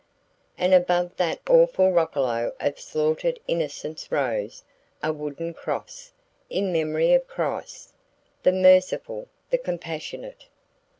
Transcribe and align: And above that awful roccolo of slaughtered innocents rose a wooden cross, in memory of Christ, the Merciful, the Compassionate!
And 0.57 0.73
above 0.73 1.15
that 1.17 1.41
awful 1.47 1.91
roccolo 1.91 2.53
of 2.59 2.79
slaughtered 2.79 3.39
innocents 3.47 4.11
rose 4.11 4.63
a 5.03 5.13
wooden 5.13 5.53
cross, 5.53 6.11
in 6.49 6.73
memory 6.73 7.13
of 7.13 7.27
Christ, 7.27 7.93
the 8.41 8.51
Merciful, 8.51 9.27
the 9.51 9.59
Compassionate! 9.59 10.47